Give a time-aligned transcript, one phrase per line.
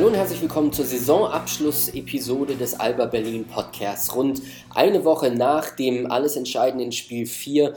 [0.00, 4.16] Hallo und herzlich willkommen zur Saisonabschluss-Episode des Alba Berlin Podcasts.
[4.16, 4.40] Rund
[4.74, 7.76] eine Woche nach dem alles entscheidenden Spiel 4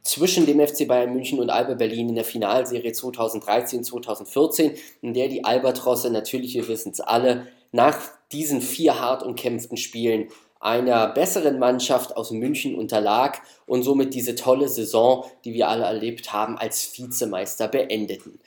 [0.00, 5.44] zwischen dem FC Bayern München und Alba Berlin in der Finalserie 2013-2014, in der die
[5.44, 7.98] Albatrosse natürlich, wir wissen es alle, nach
[8.32, 10.28] diesen vier hart umkämpften Spielen
[10.60, 16.32] einer besseren Mannschaft aus München unterlag und somit diese tolle Saison, die wir alle erlebt
[16.32, 18.40] haben, als Vizemeister beendeten.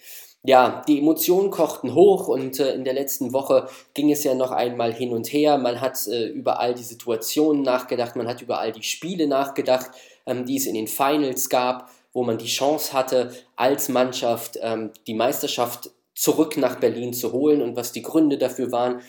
[0.44, 4.50] Ja, die Emotionen kochten hoch und äh, in der letzten Woche ging es ja noch
[4.50, 5.60] einmal hin und her.
[5.60, 9.92] Man hat äh, über all die Situationen nachgedacht, man hat über all die Spiele nachgedacht,
[10.26, 14.90] ähm, die es in den Finals gab, wo man die Chance hatte, als Mannschaft ähm,
[15.06, 19.02] die Meisterschaft zurück nach Berlin zu holen und was die Gründe dafür waren.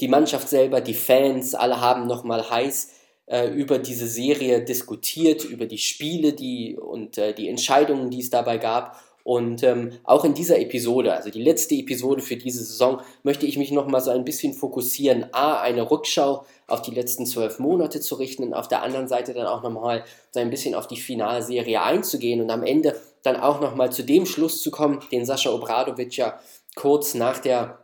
[0.00, 2.88] Die Mannschaft selber, die Fans, alle haben nochmal heiß
[3.26, 8.30] äh, über diese Serie diskutiert, über die Spiele die, und äh, die Entscheidungen, die es
[8.30, 8.98] dabei gab.
[9.22, 13.58] Und ähm, auch in dieser Episode, also die letzte Episode für diese Saison, möchte ich
[13.58, 18.14] mich nochmal so ein bisschen fokussieren, a, eine Rückschau auf die letzten zwölf Monate zu
[18.14, 21.82] richten und auf der anderen Seite dann auch nochmal so ein bisschen auf die Finalserie
[21.82, 26.16] einzugehen und am Ende dann auch nochmal zu dem Schluss zu kommen, den Sascha Obradovic
[26.16, 26.40] ja
[26.74, 27.80] kurz nach der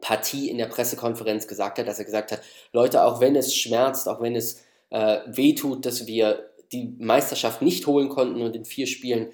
[0.00, 2.40] Partie in der Pressekonferenz gesagt hat, dass er gesagt hat,
[2.72, 7.86] Leute, auch wenn es schmerzt, auch wenn es äh, wehtut, dass wir die Meisterschaft nicht
[7.86, 9.28] holen konnten und in vier Spielen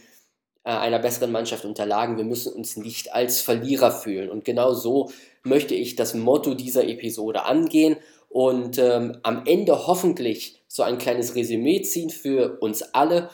[0.77, 2.17] einer besseren Mannschaft unterlagen.
[2.17, 4.29] Wir müssen uns nicht als Verlierer fühlen.
[4.29, 5.11] Und genau so
[5.43, 7.97] möchte ich das Motto dieser Episode angehen
[8.29, 13.31] und ähm, am Ende hoffentlich so ein kleines Resümee ziehen für uns alle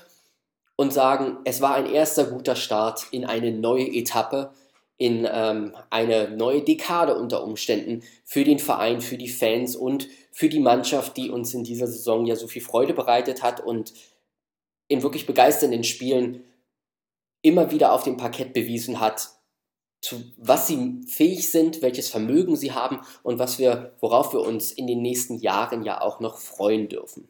[0.77, 4.53] und sagen, es war ein erster guter Start in eine neue Etappe,
[4.97, 10.49] in ähm, eine neue Dekade unter Umständen für den Verein, für die Fans und für
[10.49, 13.93] die Mannschaft, die uns in dieser Saison ja so viel Freude bereitet hat und
[14.87, 16.45] in wirklich begeisternden Spielen
[17.45, 19.29] immer wieder auf dem Parkett bewiesen hat,
[20.01, 24.73] zu was sie fähig sind, welches Vermögen sie haben und was wir, worauf wir uns
[24.73, 27.29] in den nächsten Jahren ja auch noch freuen dürfen.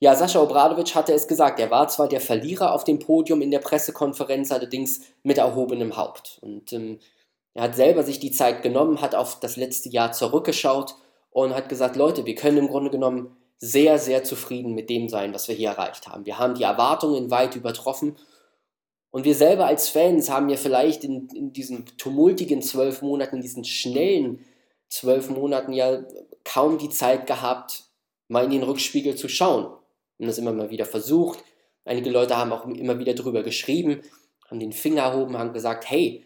[0.00, 3.52] Ja, Sascha Obradovic hatte es gesagt, er war zwar der Verlierer auf dem Podium in
[3.52, 6.38] der Pressekonferenz, allerdings mit erhobenem Haupt.
[6.40, 6.98] Und ähm,
[7.54, 10.96] er hat selber sich die Zeit genommen, hat auf das letzte Jahr zurückgeschaut
[11.30, 15.32] und hat gesagt, Leute, wir können im Grunde genommen sehr, sehr zufrieden mit dem sein,
[15.34, 16.26] was wir hier erreicht haben.
[16.26, 18.16] Wir haben die Erwartungen weit übertroffen
[19.12, 23.42] und wir selber als Fans haben ja vielleicht in, in diesen tumultigen zwölf Monaten, in
[23.42, 24.44] diesen schnellen
[24.88, 26.02] zwölf Monaten ja
[26.44, 27.84] kaum die Zeit gehabt,
[28.28, 29.66] mal in den Rückspiegel zu schauen.
[30.18, 31.44] Und das immer mal wieder versucht.
[31.84, 34.00] Einige Leute haben auch immer wieder drüber geschrieben,
[34.48, 36.24] haben den Finger erhoben, haben gesagt, hey,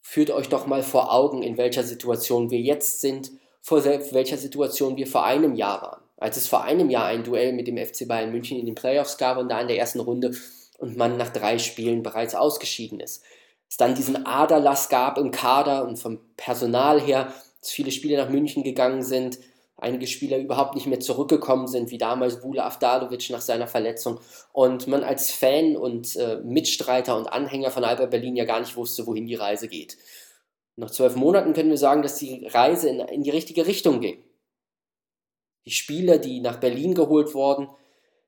[0.00, 4.96] führt euch doch mal vor Augen, in welcher Situation wir jetzt sind, vor welcher Situation
[4.96, 6.02] wir vor einem Jahr waren.
[6.18, 9.18] Als es vor einem Jahr ein Duell mit dem FC Bayern München in den Playoffs
[9.18, 10.32] gab und da in der ersten Runde
[10.82, 13.22] und man nach drei Spielen bereits ausgeschieden ist.
[13.70, 18.30] Es dann diesen Aderlass gab im Kader und vom Personal her, dass viele Spieler nach
[18.30, 19.38] München gegangen sind,
[19.76, 24.18] einige Spieler überhaupt nicht mehr zurückgekommen sind, wie damals Vula Avdalovic nach seiner Verletzung.
[24.52, 28.76] Und man als Fan und äh, Mitstreiter und Anhänger von Alba Berlin ja gar nicht
[28.76, 29.96] wusste, wohin die Reise geht.
[30.74, 34.22] Nach zwölf Monaten können wir sagen, dass die Reise in, in die richtige Richtung ging.
[35.64, 37.68] Die Spieler, die nach Berlin geholt wurden,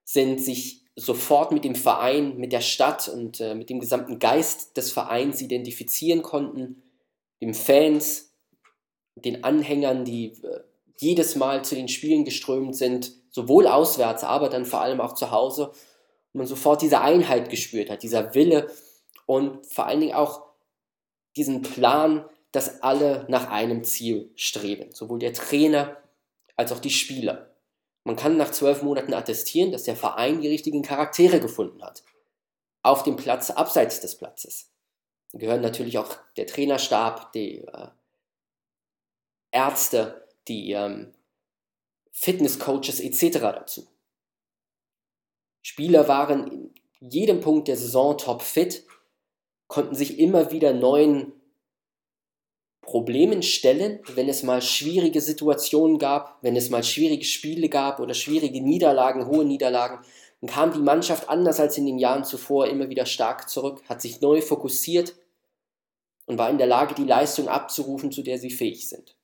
[0.05, 4.77] sind sich sofort mit dem Verein, mit der Stadt und äh, mit dem gesamten Geist
[4.77, 6.83] des Vereins identifizieren konnten,
[7.41, 8.33] den Fans,
[9.17, 10.61] den Anhängern, die äh,
[10.99, 15.31] jedes Mal zu den Spielen geströmt sind, sowohl auswärts, aber dann vor allem auch zu
[15.31, 15.73] Hause,
[16.33, 18.71] und man sofort diese Einheit gespürt hat, dieser Wille
[19.27, 20.43] und vor allen Dingen auch
[21.37, 25.97] diesen Plan, dass alle nach einem Ziel streben, sowohl der Trainer
[26.57, 27.54] als auch die Spieler.
[28.05, 32.05] Man kann nach zwölf Monaten attestieren, dass der Verein die richtigen Charaktere gefunden hat.
[32.83, 34.71] Auf dem Platz, abseits des Platzes.
[35.33, 37.89] Da gehören natürlich auch der Trainerstab, die äh,
[39.51, 41.15] Ärzte, die ähm,
[42.13, 43.39] Fitnesscoaches etc.
[43.41, 43.87] dazu.
[45.63, 48.87] Spieler waren in jedem Punkt der Saison top fit,
[49.67, 51.33] konnten sich immer wieder neuen
[52.85, 58.15] Problemen stellen, wenn es mal schwierige Situationen gab, wenn es mal schwierige Spiele gab oder
[58.15, 59.99] schwierige Niederlagen, hohe Niederlagen,
[60.41, 64.03] dann kam die Mannschaft anders als in den Jahren zuvor immer wieder stark zurück, hat
[64.03, 65.15] sich neu fokussiert
[66.27, 69.17] und war in der Lage, die Leistung abzurufen, zu der sie fähig sind.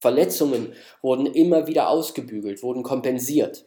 [0.00, 3.64] Verletzungen wurden immer wieder ausgebügelt, wurden kompensiert.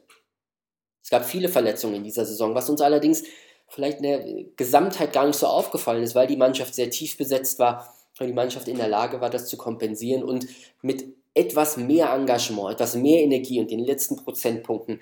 [1.01, 3.23] Es gab viele Verletzungen in dieser Saison, was uns allerdings
[3.67, 7.59] vielleicht in der Gesamtheit gar nicht so aufgefallen ist, weil die Mannschaft sehr tief besetzt
[7.59, 10.48] war weil die Mannschaft in der Lage war, das zu kompensieren und
[10.81, 15.00] mit etwas mehr Engagement, etwas mehr Energie und den letzten Prozentpunkten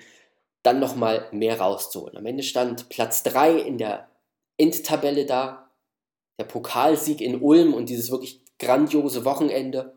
[0.62, 2.16] dann nochmal mehr rauszuholen.
[2.16, 4.08] Am Ende stand Platz 3 in der
[4.58, 5.70] Endtabelle da,
[6.38, 9.94] der Pokalsieg in Ulm und dieses wirklich grandiose Wochenende.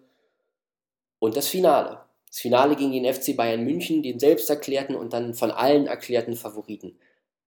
[1.20, 2.02] und das Finale.
[2.28, 6.36] Das Finale gegen den FC Bayern München, den selbst erklärten und dann von allen erklärten
[6.36, 6.98] Favoriten.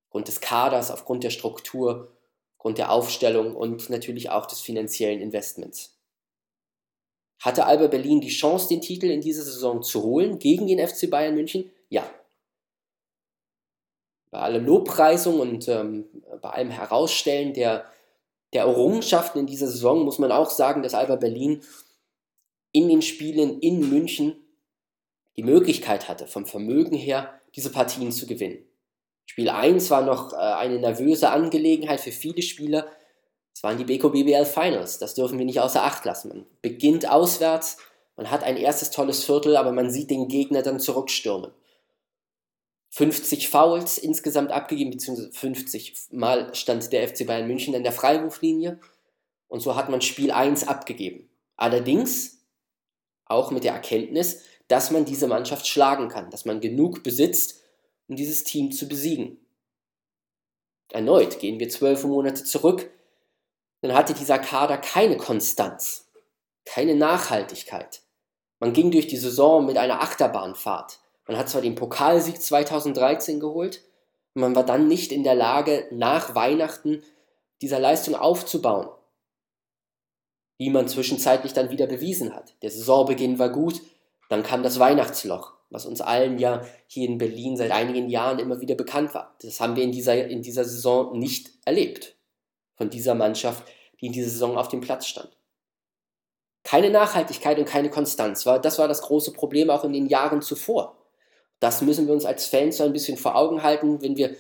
[0.07, 2.13] Aufgrund des Kaders, aufgrund der Struktur,
[2.63, 5.99] aufgrund der Aufstellung und natürlich auch des finanziellen Investments.
[7.41, 11.11] Hatte Alba Berlin die Chance, den Titel in dieser Saison zu holen gegen den FC
[11.11, 11.73] Bayern München?
[11.89, 12.09] Ja.
[14.31, 16.05] Bei aller Lobpreisung und ähm,
[16.41, 17.85] bei allem Herausstellen der,
[18.53, 21.65] der Errungenschaften in dieser Saison muss man auch sagen, dass Alba Berlin
[22.71, 24.37] in den Spielen in München
[25.37, 28.65] die Möglichkeit hatte, vom Vermögen her diese Partien zu gewinnen.
[29.27, 32.87] Spiel 1 war noch äh, eine nervöse Angelegenheit für viele Spieler.
[33.55, 36.29] Es waren die Beko BBL Finals, das dürfen wir nicht außer Acht lassen.
[36.29, 37.79] Man beginnt auswärts,
[38.17, 41.53] man hat ein erstes tolles Viertel, aber man sieht den Gegner dann zurückstürmen.
[42.91, 48.81] 50 Fouls insgesamt abgegeben, beziehungsweise 50 Mal stand der FC Bayern München an der Freiwurflinie
[49.49, 51.31] und so hat man Spiel 1 abgegeben.
[51.57, 52.45] Allerdings
[53.25, 57.62] auch mit der Erkenntnis, dass man diese Mannschaft schlagen kann, dass man genug besitzt,
[58.13, 59.39] um dieses Team zu besiegen.
[60.91, 62.91] Erneut gehen wir zwölf Monate zurück,
[63.81, 66.11] dann hatte dieser Kader keine Konstanz,
[66.67, 68.03] keine Nachhaltigkeit.
[68.61, 71.01] Man ging durch die Saison mit einer Achterbahnfahrt.
[71.27, 73.83] Man hat zwar den Pokalsieg 2013 geholt,
[74.35, 77.03] man war dann nicht in der Lage, nach Weihnachten
[77.63, 78.91] dieser Leistung aufzubauen,
[80.59, 82.55] wie man zwischenzeitlich dann wieder bewiesen hat.
[82.61, 83.81] Der Saisonbeginn war gut,
[84.29, 88.61] dann kam das Weihnachtsloch, was uns allen ja hier in Berlin seit einigen Jahren immer
[88.61, 89.35] wieder bekannt war.
[89.41, 92.17] Das haben wir in dieser, in dieser Saison nicht erlebt.
[92.75, 93.65] Von dieser Mannschaft,
[94.01, 95.37] die in dieser Saison auf dem Platz stand.
[96.65, 98.45] Keine Nachhaltigkeit und keine Konstanz.
[98.45, 100.97] Das war das große Problem auch in den Jahren zuvor.
[101.59, 104.37] Das müssen wir uns als Fans so ein bisschen vor Augen halten, wenn wir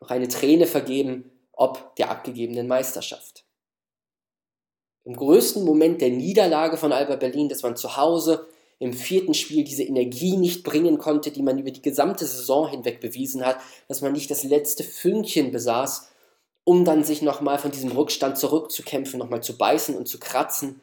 [0.00, 3.44] noch eine Träne vergeben, ob der abgegebenen Meisterschaft.
[5.04, 8.46] Im größten Moment der Niederlage von Alba Berlin, das man zu Hause
[8.78, 13.00] im vierten Spiel diese Energie nicht bringen konnte, die man über die gesamte Saison hinweg
[13.00, 13.58] bewiesen hat,
[13.88, 16.10] dass man nicht das letzte Fünkchen besaß,
[16.64, 20.80] um dann sich nochmal von diesem Rückstand zurückzukämpfen, nochmal zu beißen und zu kratzen.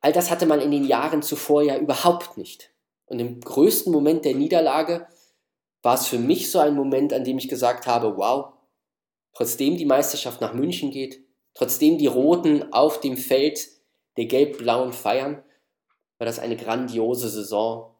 [0.00, 2.70] All das hatte man in den Jahren zuvor ja überhaupt nicht.
[3.06, 5.06] Und im größten Moment der Niederlage
[5.82, 8.52] war es für mich so ein Moment, an dem ich gesagt habe, wow,
[9.32, 11.20] trotzdem die Meisterschaft nach München geht,
[11.54, 13.68] trotzdem die Roten auf dem Feld
[14.16, 15.42] der Gelb-Blauen feiern,
[16.18, 17.94] war das eine grandiose Saison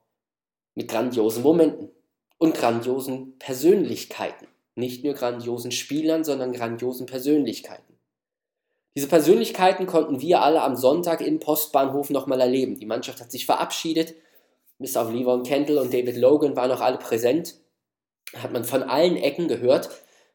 [0.75, 1.91] mit grandiosen Momenten
[2.39, 4.47] und grandiosen Persönlichkeiten.
[4.75, 7.97] Nicht nur grandiosen Spielern, sondern grandiosen Persönlichkeiten.
[8.95, 12.79] Diese Persönlichkeiten konnten wir alle am Sonntag im Postbahnhof nochmal erleben.
[12.79, 14.15] Die Mannschaft hat sich verabschiedet.
[14.79, 17.57] Bis auf Levon Kendall und David Logan waren noch alle präsent.
[18.35, 19.91] Hat man von allen Ecken gehört,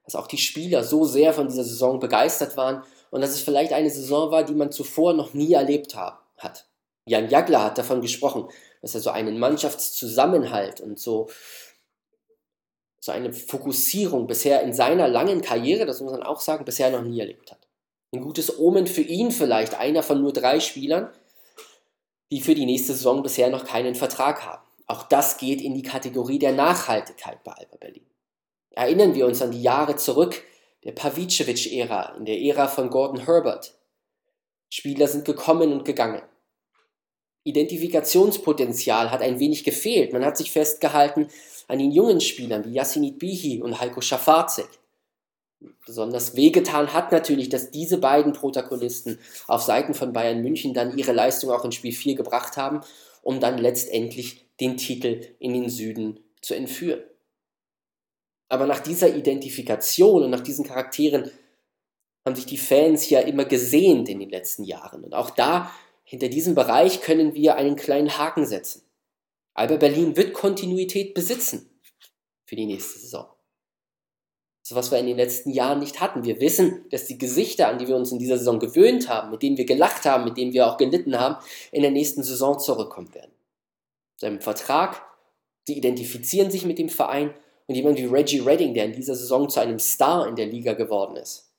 [0.06, 3.74] dass auch die Spieler so sehr von dieser Saison begeistert waren und dass es vielleicht
[3.74, 6.71] eine Saison war, die man zuvor noch nie erlebt hat.
[7.06, 8.48] Jan Jagler hat davon gesprochen,
[8.82, 11.30] dass er so einen Mannschaftszusammenhalt und so,
[13.00, 17.02] so eine Fokussierung bisher in seiner langen Karriere, das muss man auch sagen, bisher noch
[17.02, 17.68] nie erlebt hat.
[18.14, 21.10] Ein gutes Omen für ihn vielleicht, einer von nur drei Spielern,
[22.32, 24.66] die für die nächste Saison bisher noch keinen Vertrag haben.
[24.88, 28.06] Auch das geht in die Kategorie der Nachhaltigkeit bei Alba Berlin.
[28.72, 30.44] Erinnern wir uns an die Jahre zurück,
[30.84, 33.76] der Pavicevic-Ära, in der Ära von Gordon Herbert.
[34.70, 36.22] Spieler sind gekommen und gegangen.
[37.44, 40.14] Identifikationspotenzial hat ein wenig gefehlt.
[40.14, 41.28] Man hat sich festgehalten
[41.68, 44.68] an den jungen Spielern wie Yasinit Bihi und Heiko Schafarzek.
[45.86, 51.12] Besonders wehgetan hat natürlich, dass diese beiden Protagonisten auf Seiten von Bayern München dann ihre
[51.12, 52.82] Leistung auch in Spiel 4 gebracht haben,
[53.22, 57.02] um dann letztendlich den Titel in den Süden zu entführen.
[58.50, 61.32] Aber nach dieser Identifikation und nach diesen Charakteren
[62.26, 65.04] haben sich die Fans ja immer gesehnt in den letzten Jahren.
[65.04, 65.72] Und auch da
[66.12, 68.84] hinter diesem Bereich können wir einen kleinen Haken setzen.
[69.54, 71.70] Alba Berlin wird Kontinuität besitzen
[72.44, 73.28] für die nächste Saison.
[74.62, 76.26] So was wir in den letzten Jahren nicht hatten.
[76.26, 79.42] Wir wissen, dass die Gesichter, an die wir uns in dieser Saison gewöhnt haben, mit
[79.42, 81.38] denen wir gelacht haben, mit denen wir auch gelitten haben,
[81.72, 83.32] in der nächsten Saison zurückkommen werden.
[84.18, 85.02] Seinem Vertrag,
[85.66, 87.34] sie identifizieren sich mit dem Verein
[87.68, 90.74] und jemand wie Reggie Redding, der in dieser Saison zu einem Star in der Liga
[90.74, 91.51] geworden ist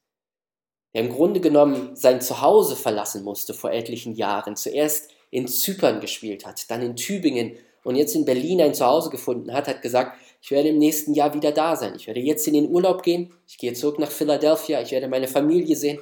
[0.95, 6.47] der im Grunde genommen sein Zuhause verlassen musste vor etlichen Jahren, zuerst in Zypern gespielt
[6.47, 7.53] hat, dann in Tübingen
[7.85, 11.35] und jetzt in Berlin ein Zuhause gefunden hat, hat gesagt, ich werde im nächsten Jahr
[11.35, 11.95] wieder da sein.
[11.97, 15.29] Ich werde jetzt in den Urlaub gehen, ich gehe zurück nach Philadelphia, ich werde meine
[15.29, 15.99] Familie sehen,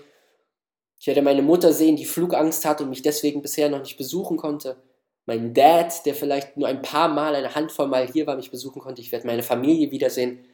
[0.98, 4.36] ich werde meine Mutter sehen, die Flugangst hat und mich deswegen bisher noch nicht besuchen
[4.36, 4.76] konnte.
[5.24, 8.82] Mein Dad, der vielleicht nur ein paar Mal, eine Handvoll Mal hier war, mich besuchen
[8.82, 9.00] konnte.
[9.00, 10.44] Ich werde meine Familie wiedersehen.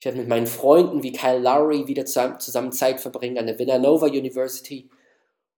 [0.00, 4.06] Ich werde mit meinen Freunden wie Kyle Lowry wieder zusammen Zeit verbringen an der Villanova
[4.06, 4.90] University.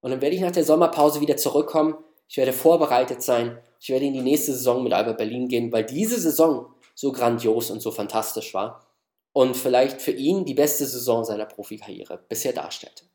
[0.01, 1.95] Und dann werde ich nach der Sommerpause wieder zurückkommen
[2.33, 5.85] ich werde vorbereitet sein, ich werde in die nächste Saison mit Alba Berlin gehen, weil
[5.85, 8.87] diese Saison so grandios und so fantastisch war
[9.33, 13.05] und vielleicht für ihn die beste Saison seiner Profikarriere bisher darstellte.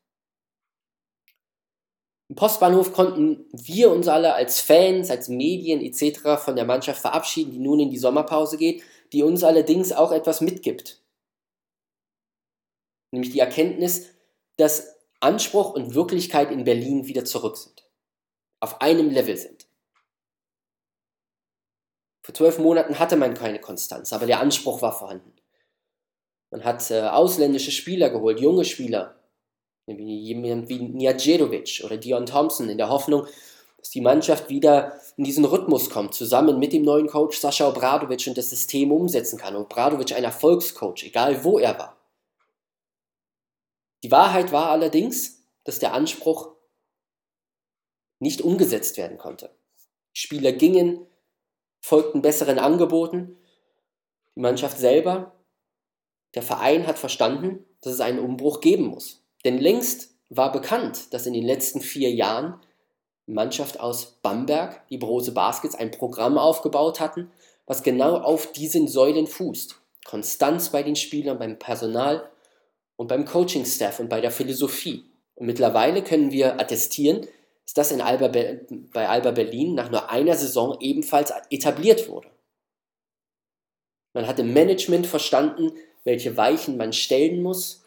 [2.28, 6.38] Im Postbahnhof konnten wir uns alle als Fans, als Medien etc.
[6.38, 10.40] von der Mannschaft verabschieden, die nun in die Sommerpause geht, die uns allerdings auch etwas
[10.42, 10.97] mitgibt.
[13.10, 14.08] Nämlich die Erkenntnis,
[14.56, 17.88] dass Anspruch und Wirklichkeit in Berlin wieder zurück sind.
[18.60, 19.66] Auf einem Level sind.
[22.22, 25.32] Vor zwölf Monaten hatte man keine Konstanz, aber der Anspruch war vorhanden.
[26.50, 29.16] Man hat äh, ausländische Spieler geholt, junge Spieler,
[29.86, 33.26] jemand wie Njajedovic oder Dion Thompson, in der Hoffnung,
[33.78, 38.26] dass die Mannschaft wieder in diesen Rhythmus kommt, zusammen mit dem neuen Coach Sascha Obradovic
[38.26, 39.56] und das System umsetzen kann.
[39.56, 41.97] Obradovic ein Erfolgscoach, egal wo er war.
[44.02, 46.50] Die Wahrheit war allerdings, dass der Anspruch
[48.20, 49.50] nicht umgesetzt werden konnte.
[50.12, 51.06] Spieler gingen,
[51.80, 53.36] folgten besseren Angeboten.
[54.34, 55.32] Die Mannschaft selber,
[56.34, 59.22] der Verein hat verstanden, dass es einen Umbruch geben muss.
[59.44, 62.60] Denn längst war bekannt, dass in den letzten vier Jahren
[63.26, 67.30] Mannschaft aus Bamberg, die Brose Baskets, ein Programm aufgebaut hatten,
[67.66, 69.80] was genau auf diesen Säulen fußt.
[70.04, 72.30] Konstanz bei den Spielern, beim Personal
[72.98, 75.04] und beim Coaching-Staff und bei der Philosophie.
[75.36, 77.28] Und mittlerweile können wir attestieren,
[77.64, 82.28] dass das in Alba bei Alba Berlin nach nur einer Saison ebenfalls etabliert wurde.
[84.14, 87.84] Man hat im Management verstanden, welche Weichen man stellen muss,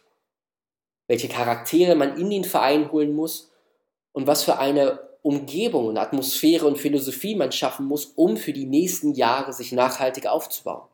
[1.08, 3.52] welche Charaktere man in den Verein holen muss
[4.14, 8.66] und was für eine Umgebung und Atmosphäre und Philosophie man schaffen muss, um für die
[8.66, 10.88] nächsten Jahre sich nachhaltig aufzubauen.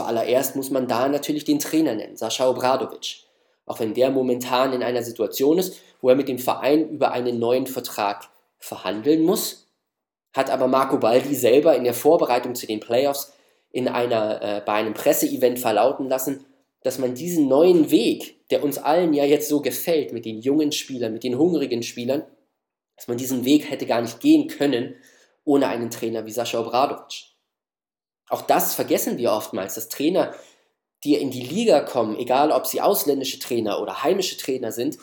[0.00, 3.24] Zuallererst muss man da natürlich den Trainer nennen, Sascha Obradovic.
[3.66, 7.38] Auch wenn der momentan in einer Situation ist, wo er mit dem Verein über einen
[7.38, 9.68] neuen Vertrag verhandeln muss,
[10.32, 13.34] hat aber Marco Baldi selber in der Vorbereitung zu den Playoffs
[13.72, 16.46] in einer, äh, bei einem Presseevent verlauten lassen,
[16.82, 20.72] dass man diesen neuen Weg, der uns allen ja jetzt so gefällt, mit den jungen
[20.72, 22.24] Spielern, mit den hungrigen Spielern,
[22.96, 24.94] dass man diesen Weg hätte gar nicht gehen können
[25.44, 27.29] ohne einen Trainer wie Sascha Obradovic.
[28.30, 30.32] Auch das vergessen wir oftmals, dass Trainer,
[31.04, 34.98] die in die Liga kommen, egal ob sie ausländische Trainer oder heimische Trainer sind,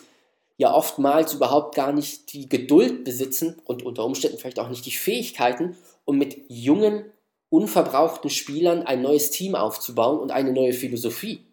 [0.58, 4.92] ja oftmals überhaupt gar nicht die Geduld besitzen und unter Umständen vielleicht auch nicht die
[4.92, 7.12] Fähigkeiten, um mit jungen,
[7.50, 11.46] unverbrauchten Spielern ein neues Team aufzubauen und eine neue Philosophie.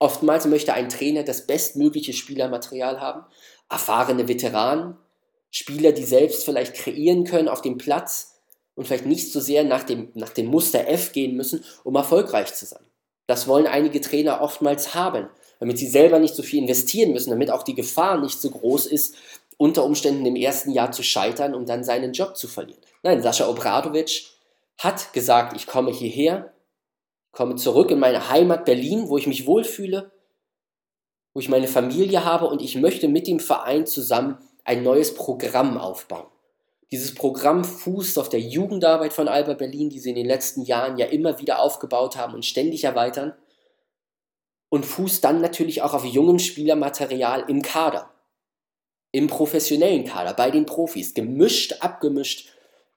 [0.00, 3.24] Oftmals möchte ein Trainer das bestmögliche Spielermaterial haben,
[3.70, 4.96] erfahrene Veteranen,
[5.52, 8.31] Spieler, die selbst vielleicht kreieren können auf dem Platz
[8.74, 12.54] und vielleicht nicht so sehr nach dem, nach dem Muster F gehen müssen, um erfolgreich
[12.54, 12.84] zu sein.
[13.26, 15.28] Das wollen einige Trainer oftmals haben,
[15.60, 18.86] damit sie selber nicht so viel investieren müssen, damit auch die Gefahr nicht so groß
[18.86, 19.14] ist,
[19.58, 22.80] unter Umständen im ersten Jahr zu scheitern, um dann seinen Job zu verlieren.
[23.02, 24.24] Nein, Sascha Obradovic
[24.78, 26.52] hat gesagt, ich komme hierher,
[27.30, 30.10] komme zurück in meine Heimat Berlin, wo ich mich wohlfühle,
[31.34, 35.78] wo ich meine Familie habe und ich möchte mit dem Verein zusammen ein neues Programm
[35.78, 36.31] aufbauen.
[36.92, 40.98] Dieses Programm fußt auf der Jugendarbeit von Alba Berlin, die sie in den letzten Jahren
[40.98, 43.32] ja immer wieder aufgebaut haben und ständig erweitern.
[44.68, 48.12] Und fußt dann natürlich auch auf jungem Spielermaterial im Kader.
[49.10, 51.14] Im professionellen Kader, bei den Profis.
[51.14, 52.50] Gemischt, abgemischt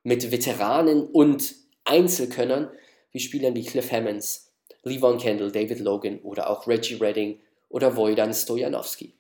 [0.04, 2.70] mit Veteranen und Einzelkönnern,
[3.12, 8.34] wie Spielern wie Cliff Hammonds, Levon Kendall, David Logan oder auch Reggie Redding oder Wojdan
[8.34, 9.14] Stojanowski.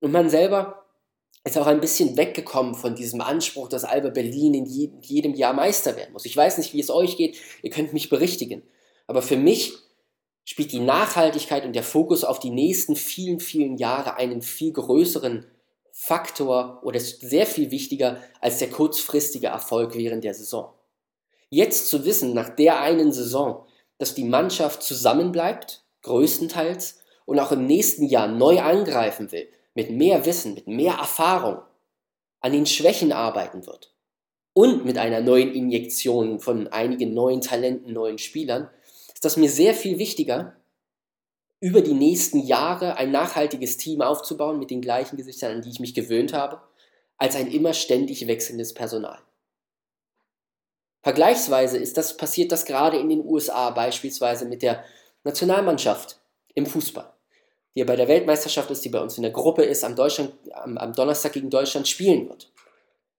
[0.00, 0.79] Und man selber
[1.44, 5.96] ist auch ein bisschen weggekommen von diesem Anspruch, dass Alba Berlin in jedem Jahr Meister
[5.96, 6.26] werden muss.
[6.26, 8.62] Ich weiß nicht, wie es euch geht, ihr könnt mich berichtigen.
[9.06, 9.72] Aber für mich
[10.44, 15.46] spielt die Nachhaltigkeit und der Fokus auf die nächsten vielen, vielen Jahre einen viel größeren
[15.92, 20.72] Faktor oder ist sehr viel wichtiger als der kurzfristige Erfolg während der Saison.
[21.48, 23.66] Jetzt zu wissen, nach der einen Saison,
[23.98, 30.26] dass die Mannschaft zusammenbleibt, größtenteils, und auch im nächsten Jahr neu angreifen will, mit mehr
[30.26, 31.62] Wissen, mit mehr Erfahrung,
[32.40, 33.94] an den Schwächen arbeiten wird
[34.52, 38.70] und mit einer neuen Injektion von einigen neuen Talenten, neuen Spielern,
[39.12, 40.56] ist das mir sehr viel wichtiger,
[41.60, 45.80] über die nächsten Jahre ein nachhaltiges Team aufzubauen mit den gleichen Gesichtern, an die ich
[45.80, 46.62] mich gewöhnt habe,
[47.18, 49.18] als ein immer ständig wechselndes Personal.
[51.02, 54.84] Vergleichsweise ist das, passiert das gerade in den USA, beispielsweise mit der
[55.24, 56.18] Nationalmannschaft
[56.54, 57.12] im Fußball,
[57.74, 60.76] die bei der Weltmeisterschaft ist, die bei uns in der Gruppe ist, am, Deutschland, am,
[60.78, 62.50] am Donnerstag gegen Deutschland spielen wird.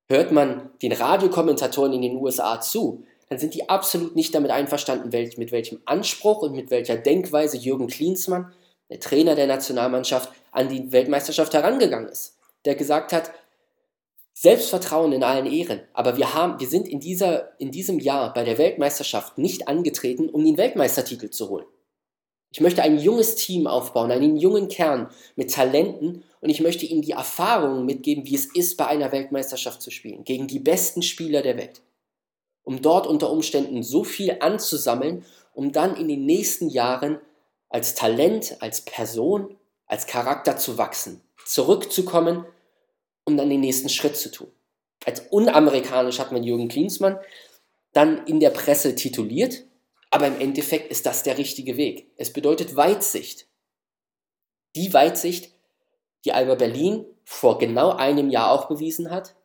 [0.09, 5.09] Hört man den Radiokommentatoren in den USA zu, dann sind die absolut nicht damit einverstanden,
[5.37, 8.53] mit welchem Anspruch und mit welcher Denkweise Jürgen Klinsmann,
[8.89, 12.37] der Trainer der Nationalmannschaft, an die Weltmeisterschaft herangegangen ist.
[12.65, 13.31] Der gesagt hat,
[14.33, 18.43] Selbstvertrauen in allen Ehren, aber wir, haben, wir sind in, dieser, in diesem Jahr bei
[18.43, 21.65] der Weltmeisterschaft nicht angetreten, um den Weltmeistertitel zu holen.
[22.51, 27.01] Ich möchte ein junges Team aufbauen, einen jungen Kern mit Talenten und ich möchte ihnen
[27.01, 31.41] die Erfahrungen mitgeben, wie es ist, bei einer Weltmeisterschaft zu spielen, gegen die besten Spieler
[31.41, 31.81] der Welt.
[32.63, 37.19] Um dort unter Umständen so viel anzusammeln, um dann in den nächsten Jahren
[37.69, 39.55] als Talent, als Person,
[39.87, 42.45] als Charakter zu wachsen, zurückzukommen,
[43.23, 44.47] um dann den nächsten Schritt zu tun.
[45.05, 47.17] Als unamerikanisch hat man Jürgen Klinsmann
[47.93, 49.63] dann in der Presse tituliert,
[50.11, 52.11] aber im Endeffekt ist das der richtige Weg.
[52.17, 53.47] Es bedeutet Weitsicht.
[54.75, 55.53] Die Weitsicht,
[56.25, 59.35] die Alba Berlin vor genau einem Jahr auch bewiesen hat,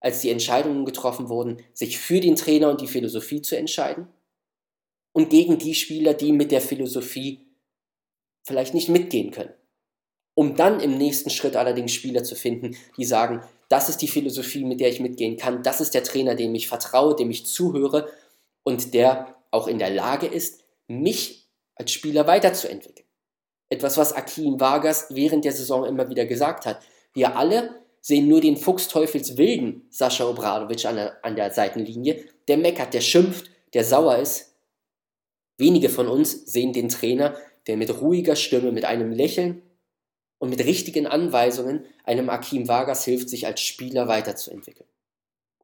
[0.00, 4.06] als die Entscheidungen getroffen wurden, sich für den Trainer und die Philosophie zu entscheiden
[5.12, 7.40] und gegen die Spieler, die mit der Philosophie
[8.44, 9.54] vielleicht nicht mitgehen können.
[10.34, 14.64] Um dann im nächsten Schritt allerdings Spieler zu finden, die sagen, das ist die Philosophie,
[14.64, 18.12] mit der ich mitgehen kann, das ist der Trainer, dem ich vertraue, dem ich zuhöre
[18.62, 23.06] und der auch in der Lage ist, mich als Spieler weiterzuentwickeln.
[23.68, 26.80] Etwas, was Akim Vargas während der Saison immer wieder gesagt hat.
[27.12, 32.94] Wir alle sehen nur den Fuchsteufelswilden Sascha Obradovic an der, an der Seitenlinie, der meckert,
[32.94, 34.54] der schimpft, der sauer ist.
[35.58, 37.36] Wenige von uns sehen den Trainer,
[37.66, 39.62] der mit ruhiger Stimme, mit einem Lächeln
[40.38, 44.88] und mit richtigen Anweisungen einem Akim Vargas hilft, sich als Spieler weiterzuentwickeln.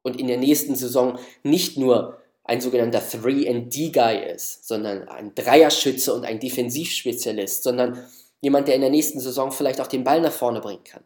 [0.03, 6.25] Und in der nächsten Saison nicht nur ein sogenannter 3D-Guy ist, sondern ein Dreierschütze und
[6.25, 8.05] ein Defensivspezialist, sondern
[8.41, 11.05] jemand, der in der nächsten Saison vielleicht auch den Ball nach vorne bringen kann.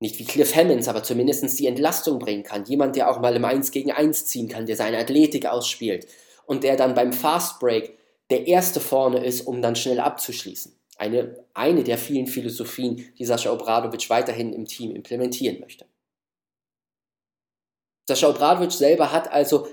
[0.00, 2.64] Nicht wie Cliff Hammonds, aber zumindest die Entlastung bringen kann.
[2.66, 6.06] Jemand, der auch mal im 1 gegen 1 ziehen kann, der seine Athletik ausspielt
[6.46, 7.96] und der dann beim Fast Break
[8.30, 10.78] der Erste vorne ist, um dann schnell abzuschließen.
[10.96, 15.86] Eine, eine der vielen Philosophien, die Sascha Obradovic weiterhin im Team implementieren möchte.
[18.06, 19.66] Sascha Obradovic selber hat also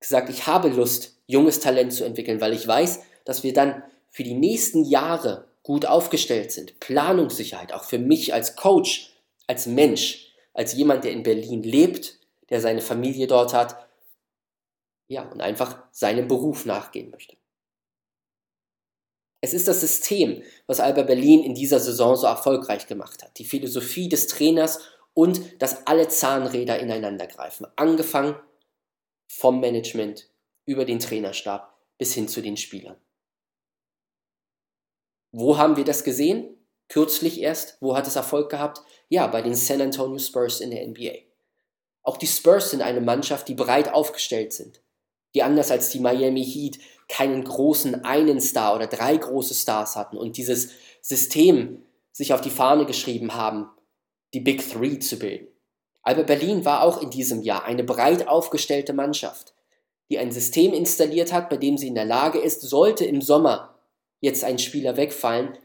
[0.00, 4.24] gesagt, ich habe Lust, junges Talent zu entwickeln, weil ich weiß, dass wir dann für
[4.24, 6.80] die nächsten Jahre gut aufgestellt sind.
[6.80, 9.12] Planungssicherheit, auch für mich als Coach,
[9.46, 13.76] als Mensch, als jemand, der in Berlin lebt, der seine Familie dort hat,
[15.06, 17.36] ja, und einfach seinem Beruf nachgehen möchte.
[19.40, 23.38] Es ist das System, was Alba Berlin in dieser Saison so erfolgreich gemacht hat.
[23.38, 24.80] Die Philosophie des Trainers
[25.14, 27.66] und dass alle Zahnräder ineinander greifen.
[27.76, 28.36] Angefangen
[29.30, 30.28] vom Management
[30.64, 32.96] über den Trainerstab bis hin zu den Spielern.
[35.30, 36.56] Wo haben wir das gesehen?
[36.88, 37.76] Kürzlich erst.
[37.80, 38.82] Wo hat es Erfolg gehabt?
[39.08, 41.12] Ja, bei den San Antonio Spurs in der NBA.
[42.02, 44.82] Auch die Spurs sind eine Mannschaft, die breit aufgestellt sind,
[45.34, 50.16] die anders als die Miami Heat keinen großen einen Star oder drei große Stars hatten
[50.16, 50.70] und dieses
[51.02, 53.70] System sich auf die Fahne geschrieben haben,
[54.34, 55.46] die Big Three zu bilden.
[56.02, 59.54] Aber Berlin war auch in diesem Jahr eine breit aufgestellte Mannschaft,
[60.10, 63.74] die ein System installiert hat, bei dem sie in der Lage ist, sollte im Sommer
[64.20, 65.56] jetzt ein Spieler wegfallen,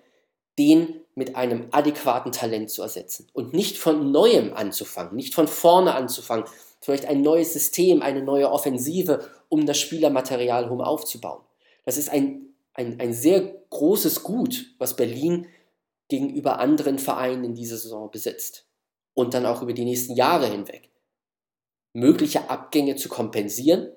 [0.59, 5.95] den mit einem adäquaten Talent zu ersetzen und nicht von neuem anzufangen, nicht von vorne
[5.95, 6.45] anzufangen,
[6.81, 11.41] vielleicht ein neues System, eine neue Offensive, um das Spielermaterial herum aufzubauen.
[11.85, 15.47] Das ist ein, ein, ein sehr großes Gut, was Berlin
[16.09, 18.65] gegenüber anderen Vereinen in dieser Saison besitzt
[19.15, 20.91] und dann auch über die nächsten Jahre hinweg.
[21.93, 23.91] Mögliche Abgänge zu kompensieren,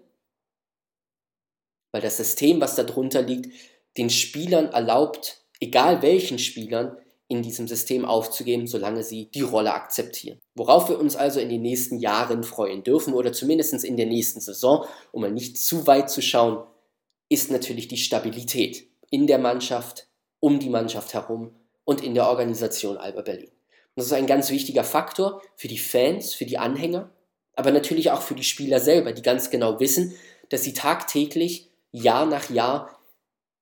[1.92, 3.52] weil das System, was darunter liegt,
[3.98, 6.96] den Spielern erlaubt, egal welchen Spielern,
[7.30, 10.38] in diesem System aufzugeben, solange sie die Rolle akzeptieren.
[10.54, 14.40] Worauf wir uns also in den nächsten Jahren freuen dürfen oder zumindest in der nächsten
[14.40, 16.64] Saison, um mal nicht zu weit zu schauen,
[17.28, 20.08] ist natürlich die Stabilität in der Mannschaft,
[20.40, 21.54] um die Mannschaft herum
[21.84, 23.50] und in der Organisation Alba Berlin.
[23.98, 27.10] Das ist ein ganz wichtiger Faktor für die Fans, für die Anhänger,
[27.56, 30.14] aber natürlich auch für die Spieler selber, die ganz genau wissen,
[30.50, 32.96] dass sie tagtäglich, Jahr nach Jahr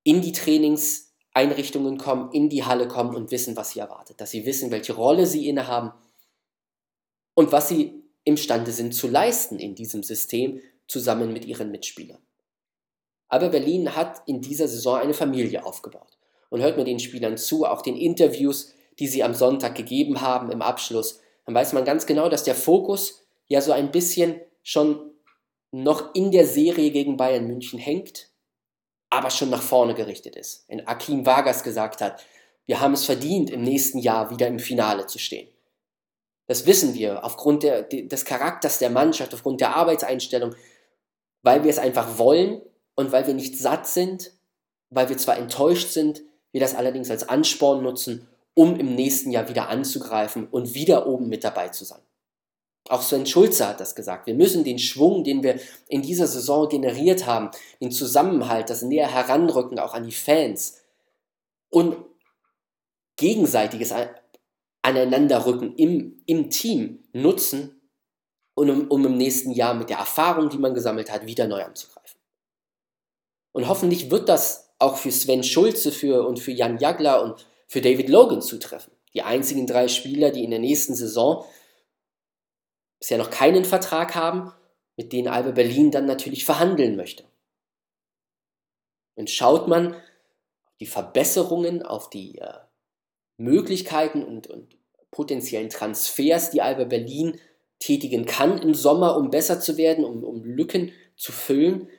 [0.03, 4.21] in die Trainingseinrichtungen kommen, in die Halle kommen und wissen, was sie erwartet.
[4.21, 5.91] Dass sie wissen, welche Rolle sie innehaben
[7.33, 12.21] und was sie imstande sind zu leisten in diesem System zusammen mit ihren Mitspielern.
[13.27, 16.15] Aber Berlin hat in dieser Saison eine Familie aufgebaut.
[16.49, 20.51] Und hört mir den Spielern zu, auch den Interviews, die sie am Sonntag gegeben haben
[20.51, 25.11] im Abschluss, dann weiß man ganz genau, dass der Fokus ja so ein bisschen schon
[25.71, 28.29] noch in der Serie gegen Bayern München hängt,
[29.09, 30.65] aber schon nach vorne gerichtet ist.
[30.67, 32.23] Wenn Akim Vargas gesagt hat,
[32.65, 35.47] wir haben es verdient, im nächsten Jahr wieder im Finale zu stehen.
[36.47, 40.55] Das wissen wir aufgrund der, des Charakters der Mannschaft, aufgrund der Arbeitseinstellung,
[41.43, 42.61] weil wir es einfach wollen
[42.95, 44.31] und weil wir nicht satt sind,
[44.89, 48.27] weil wir zwar enttäuscht sind, wir das allerdings als Ansporn nutzen,
[48.57, 52.01] um im nächsten Jahr wieder anzugreifen und wieder oben mit dabei zu sein.
[52.89, 54.25] Auch Sven Schulze hat das gesagt.
[54.25, 59.13] Wir müssen den Schwung, den wir in dieser Saison generiert haben, den Zusammenhalt, das näher
[59.13, 60.81] Heranrücken auch an die Fans
[61.69, 61.97] und
[63.15, 63.93] gegenseitiges
[64.81, 67.79] Aneinanderrücken im, im Team nutzen,
[68.55, 72.19] um, um im nächsten Jahr mit der Erfahrung, die man gesammelt hat, wieder neu anzugreifen.
[73.51, 77.81] Und hoffentlich wird das auch für Sven Schulze für, und für Jan Jagler und für
[77.81, 78.93] David Logan zutreffen.
[79.13, 81.45] Die einzigen drei Spieler, die in der nächsten Saison
[82.99, 84.51] bisher noch keinen Vertrag haben,
[84.95, 87.23] mit denen Alba Berlin dann natürlich verhandeln möchte.
[89.15, 89.95] Und schaut man
[90.79, 92.53] die Verbesserungen, auf die äh,
[93.37, 94.75] Möglichkeiten und, und
[95.11, 97.39] potenziellen Transfers, die Alba Berlin
[97.79, 101.89] tätigen kann im Sommer, um besser zu werden, um, um Lücken zu füllen,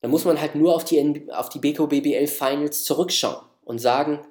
[0.00, 4.26] dann muss man halt nur auf die, auf die BKO BBL Finals zurückschauen und sagen,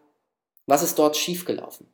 [0.69, 1.87] was ist dort schiefgelaufen?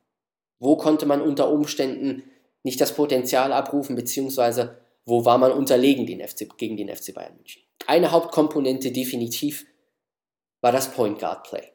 [0.60, 2.24] Wo konnte man unter Umständen
[2.64, 7.36] nicht das Potenzial abrufen, beziehungsweise wo war man unterlegen den FC, gegen den FC Bayern
[7.36, 7.62] München?
[7.88, 9.66] Eine Hauptkomponente definitiv
[10.62, 11.72] war das Point Guard Play.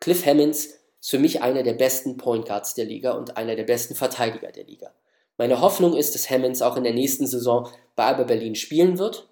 [0.00, 3.64] Cliff Hammonds ist für mich einer der besten Point Guards der Liga und einer der
[3.64, 4.94] besten Verteidiger der Liga.
[5.36, 9.28] Meine Hoffnung ist, dass Hammonds auch in der nächsten Saison bei Alba Berlin spielen wird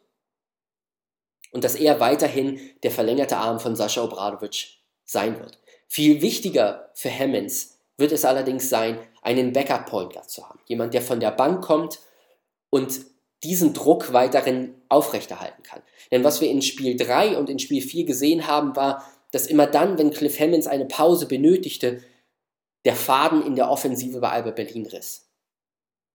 [1.53, 5.62] und dass er weiterhin der verlängerte Arm von Sascha Obradovic sein wird.
[5.93, 10.59] Viel wichtiger für Hammonds wird es allerdings sein, einen Backup-Point zu haben.
[10.65, 11.99] Jemand, der von der Bank kommt
[12.71, 13.03] und
[13.43, 15.83] diesen Druck weiterhin aufrechterhalten kann.
[16.11, 19.67] Denn was wir in Spiel 3 und in Spiel 4 gesehen haben, war, dass immer
[19.67, 22.03] dann, wenn Cliff Hammonds eine Pause benötigte,
[22.87, 25.29] der Faden in der Offensive bei Alba Berlin riss.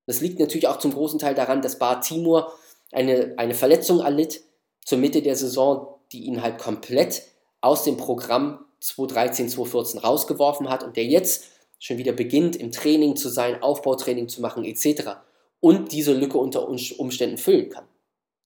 [0.07, 2.51] Das liegt natürlich auch zum großen Teil daran, dass Bar Timur
[2.91, 4.41] eine, eine Verletzung erlitt
[4.83, 7.21] zur Mitte der Saison, die ihn halt komplett
[7.61, 11.45] aus dem Programm 2013, 2014 rausgeworfen hat und der jetzt
[11.79, 15.17] schon wieder beginnt, im Training zu sein, Aufbautraining zu machen, etc.
[15.59, 17.87] und diese Lücke unter Umständen füllen kann.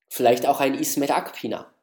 [0.10, 1.74] Vielleicht auch ein Ismet Akpina.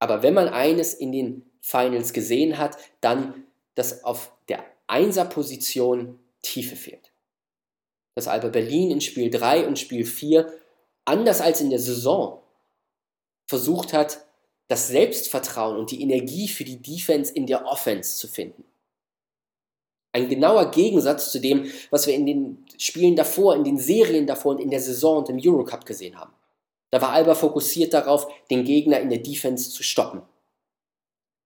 [0.00, 6.76] Aber wenn man eines in den Finals gesehen hat, dann, dass auf der Einser-Position Tiefe
[6.76, 7.12] fehlt.
[8.14, 10.52] Dass Alba Berlin in Spiel 3 und Spiel 4,
[11.04, 12.42] anders als in der Saison,
[13.46, 14.23] versucht hat,
[14.68, 18.64] das Selbstvertrauen und die Energie für die Defense in der Offense zu finden.
[20.12, 24.52] Ein genauer Gegensatz zu dem, was wir in den Spielen davor, in den Serien davor
[24.52, 26.32] und in der Saison und im Eurocup gesehen haben.
[26.90, 30.22] Da war Alba fokussiert darauf, den Gegner in der Defense zu stoppen.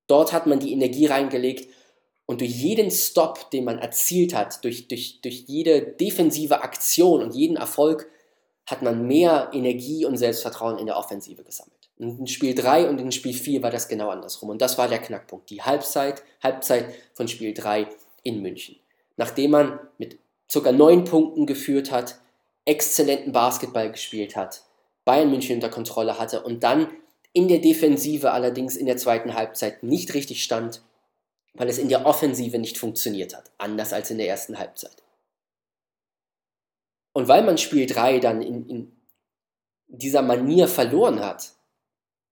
[0.06, 1.72] Dort hat man die Energie reingelegt
[2.26, 7.34] und durch jeden Stop, den man erzielt hat, durch, durch, durch jede defensive Aktion und
[7.34, 8.10] jeden Erfolg,
[8.66, 11.77] hat man mehr Energie und Selbstvertrauen in der Offensive gesammelt.
[11.98, 14.50] In Spiel 3 und in Spiel 4 war das genau andersrum.
[14.50, 15.50] Und das war der Knackpunkt.
[15.50, 17.88] Die Halbzeit, Halbzeit von Spiel 3
[18.22, 18.76] in München.
[19.16, 20.18] Nachdem man mit
[20.52, 20.70] ca.
[20.70, 22.20] neun Punkten geführt hat,
[22.64, 24.62] exzellenten Basketball gespielt hat,
[25.04, 26.88] Bayern München unter Kontrolle hatte und dann
[27.32, 30.82] in der Defensive allerdings in der zweiten Halbzeit nicht richtig stand,
[31.54, 35.02] weil es in der Offensive nicht funktioniert hat, anders als in der ersten Halbzeit.
[37.12, 38.92] Und weil man Spiel 3 dann in, in
[39.88, 41.52] dieser Manier verloren hat,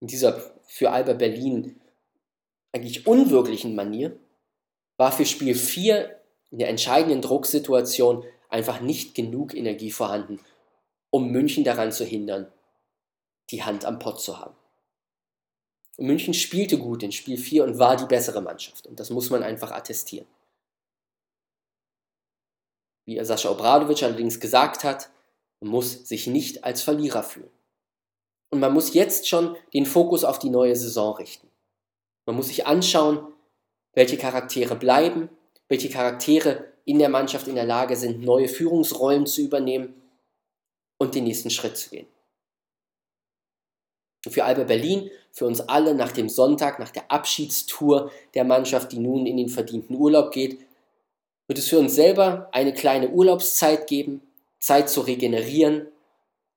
[0.06, 1.80] in dieser für Alba Berlin
[2.72, 4.16] eigentlich unwirklichen Manier,
[4.98, 6.16] war für Spiel 4
[6.52, 10.38] in der entscheidenden Drucksituation einfach nicht genug Energie vorhanden,
[11.10, 12.46] um München daran zu hindern,
[13.50, 14.54] die Hand am Pott zu haben.
[15.96, 18.86] Und München spielte gut in Spiel 4 und war die bessere Mannschaft.
[18.86, 20.28] Und das muss man einfach attestieren.
[23.06, 25.10] Wie Sascha Obradovic allerdings gesagt hat,
[25.58, 27.55] man muss sich nicht als Verlierer fühlen.
[28.50, 31.48] Und man muss jetzt schon den Fokus auf die neue Saison richten.
[32.26, 33.26] Man muss sich anschauen,
[33.92, 35.28] welche Charaktere bleiben,
[35.68, 40.00] welche Charaktere in der Mannschaft in der Lage sind, neue Führungsrollen zu übernehmen
[40.98, 42.06] und den nächsten Schritt zu gehen.
[44.24, 48.92] Und für Alba Berlin, für uns alle nach dem Sonntag, nach der Abschiedstour der Mannschaft,
[48.92, 50.58] die nun in den verdienten Urlaub geht,
[51.46, 54.20] wird es für uns selber eine kleine Urlaubszeit geben,
[54.58, 55.88] Zeit zu regenerieren,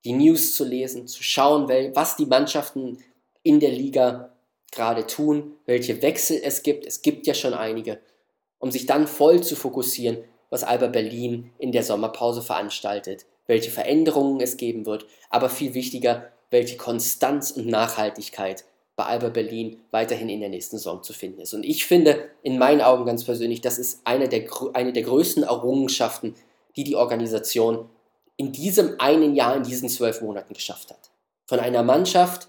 [0.06, 2.98] die News zu lesen, zu schauen, was die Mannschaften
[3.44, 4.34] in der Liga
[4.72, 8.00] gerade tun, welche Wechsel es gibt, es gibt ja schon einige,
[8.60, 14.42] um sich dann voll zu fokussieren, was Alba Berlin in der Sommerpause veranstaltet, welche Veränderungen
[14.42, 20.42] es geben wird, aber viel wichtiger, welche Konstanz und Nachhaltigkeit bei Alba Berlin weiterhin in
[20.42, 21.54] der nächsten Saison zu finden ist.
[21.54, 25.44] Und ich finde, in meinen Augen ganz persönlich, das ist eine der, eine der größten
[25.44, 26.36] Errungenschaften,
[26.76, 27.90] die die Organisation
[28.40, 31.12] in diesem einen Jahr, in diesen zwölf Monaten geschafft hat.
[31.46, 32.48] Von einer Mannschaft,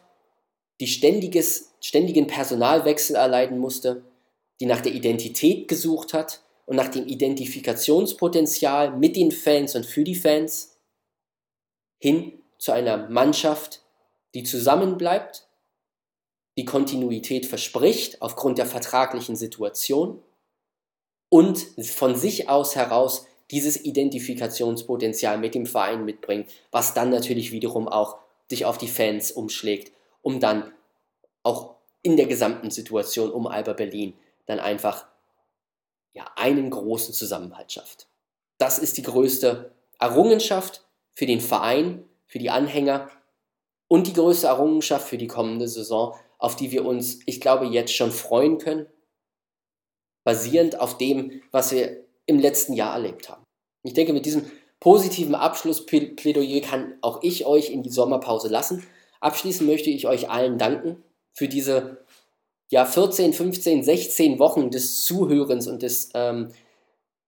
[0.79, 4.05] die ständiges, ständigen Personalwechsel erleiden musste,
[4.61, 10.05] die nach der Identität gesucht hat und nach dem Identifikationspotenzial mit den Fans und für
[10.05, 10.77] die Fans,
[11.99, 13.83] hin zu einer Mannschaft,
[14.35, 15.49] die zusammenbleibt,
[16.57, 20.23] die Kontinuität verspricht aufgrund der vertraglichen Situation
[21.29, 27.89] und von sich aus heraus dieses Identifikationspotenzial mit dem Verein mitbringt, was dann natürlich wiederum
[27.89, 30.73] auch sich auf die Fans umschlägt, um dann
[31.43, 34.15] auch in der gesamten Situation um Alba Berlin
[34.47, 35.07] dann einfach
[36.13, 38.09] ja, einen großen Zusammenhalt schafft.
[38.59, 40.85] Das ist die größte Errungenschaft
[41.15, 43.11] für den Verein, für die Anhänger
[43.89, 47.95] und die größte Errungenschaft für die kommende Saison, auf die wir uns, ich glaube, jetzt
[47.95, 48.87] schon freuen können,
[50.25, 53.40] basierend auf dem, was wir im letzten Jahr erlebt haben.
[53.83, 54.45] Ich denke, mit diesem
[54.79, 58.87] positiven Abschlussplädoyer kann auch ich euch in die Sommerpause lassen.
[59.21, 61.99] Abschließend möchte ich euch allen danken für diese
[62.71, 66.49] ja, 14, 15, 16 Wochen des Zuhörens und des ähm,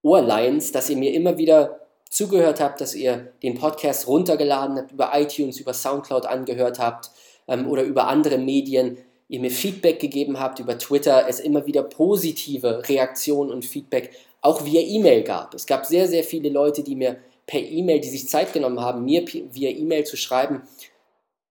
[0.02, 5.10] Ohrleins, dass ihr mir immer wieder zugehört habt, dass ihr den Podcast runtergeladen habt, über
[5.14, 7.10] iTunes, über Soundcloud angehört habt
[7.48, 11.82] ähm, oder über andere Medien, ihr mir Feedback gegeben habt über Twitter, es immer wieder
[11.82, 14.10] positive Reaktionen und Feedback
[14.42, 15.54] auch via E-Mail gab.
[15.54, 19.04] Es gab sehr, sehr viele Leute, die mir per E-Mail, die sich Zeit genommen haben,
[19.04, 20.62] mir via E-Mail zu schreiben,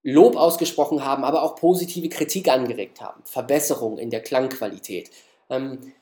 [0.04, 5.10] Lob ausgesprochen haben, aber auch positive Kritik angeregt haben, Verbesserungen in der Klangqualität,
[5.48, 5.92] ähm,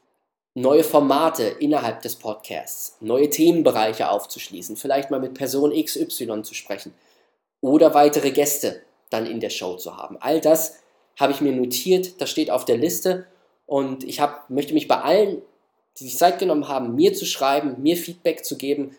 [0.54, 6.94] neue Formate innerhalb des Podcasts, neue Themenbereiche aufzuschließen, vielleicht mal mit Person XY zu sprechen.
[7.60, 10.16] Oder weitere Gäste dann in der Show zu haben.
[10.18, 10.78] All das
[11.18, 13.26] habe ich mir notiert, das steht auf der Liste.
[13.66, 15.42] Und ich hab, möchte mich bei allen,
[16.00, 18.96] die sich Zeit genommen haben, mir zu schreiben, mir Feedback zu geben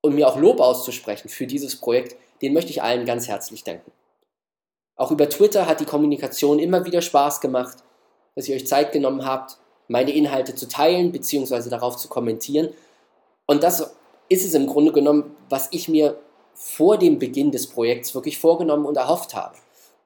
[0.00, 3.92] und mir auch Lob auszusprechen für dieses Projekt, den möchte ich allen ganz herzlich danken.
[4.96, 7.78] Auch über Twitter hat die Kommunikation immer wieder Spaß gemacht,
[8.34, 11.68] dass ihr euch Zeit genommen habt, meine Inhalte zu teilen bzw.
[11.70, 12.70] darauf zu kommentieren.
[13.46, 13.94] Und das
[14.28, 16.18] ist es im Grunde genommen, was ich mir
[16.54, 19.56] vor dem Beginn des Projekts wirklich vorgenommen und erhofft habe.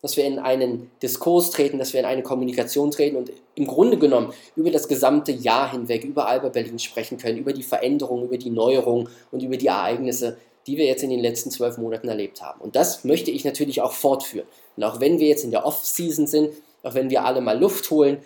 [0.01, 3.99] Dass wir in einen Diskurs treten, dass wir in eine Kommunikation treten und im Grunde
[3.99, 8.39] genommen über das gesamte Jahr hinweg über Alba Berlin sprechen können, über die Veränderungen, über
[8.39, 10.37] die Neuerungen und über die Ereignisse,
[10.69, 12.61] die wir jetzt in den letzten zwölf Monaten erlebt haben.
[12.61, 14.47] Und das möchte ich natürlich auch fortführen.
[14.77, 16.51] Und auch wenn wir jetzt in der Off-Season sind,
[16.83, 18.23] auch wenn wir alle mal Luft holen,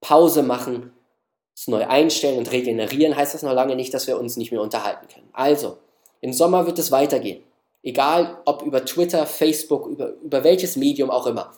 [0.00, 0.92] Pause machen,
[1.54, 4.60] es neu einstellen und regenerieren, heißt das noch lange nicht, dass wir uns nicht mehr
[4.60, 5.28] unterhalten können.
[5.32, 5.78] Also,
[6.20, 7.42] im Sommer wird es weitergehen.
[7.86, 11.52] Egal ob über Twitter, Facebook, über, über welches Medium auch immer.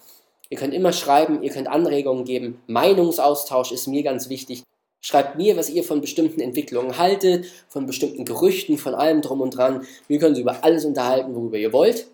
[0.51, 2.61] Ihr könnt immer schreiben, ihr könnt Anregungen geben.
[2.67, 4.63] Meinungsaustausch ist mir ganz wichtig.
[5.01, 9.57] Schreibt mir, was ihr von bestimmten Entwicklungen haltet, von bestimmten Gerüchten, von allem drum und
[9.57, 9.87] dran.
[10.07, 12.09] Wir können uns über alles unterhalten, worüber ihr wollt.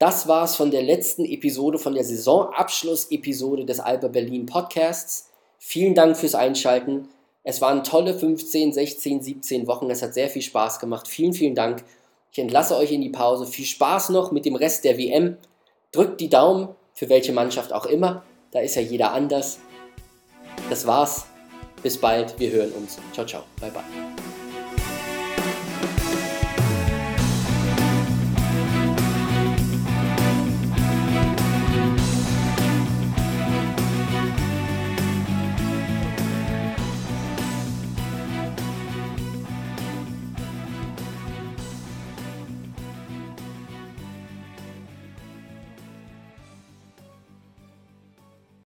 [0.00, 5.30] Das war's von der letzten Episode, von der Saisonabschluss-Episode des Alba Berlin Podcasts.
[5.60, 7.08] Vielen Dank fürs Einschalten.
[7.44, 9.88] Es waren tolle 15, 16, 17 Wochen.
[9.88, 11.06] Es hat sehr viel Spaß gemacht.
[11.06, 11.84] Vielen, vielen Dank.
[12.34, 13.46] Ich entlasse euch in die Pause.
[13.46, 15.36] Viel Spaß noch mit dem Rest der WM.
[15.92, 18.24] Drückt die Daumen, für welche Mannschaft auch immer.
[18.50, 19.60] Da ist ja jeder anders.
[20.68, 21.26] Das war's.
[21.84, 22.98] Bis bald, wir hören uns.
[23.12, 23.44] Ciao, ciao.
[23.60, 24.33] Bye, bye.